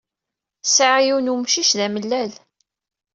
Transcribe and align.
Sɛiɣ 0.65 0.99
yiwen 1.05 1.25
n 1.31 1.31
wemcic 1.33 1.71
d 1.77 1.79
amellal. 1.85 2.31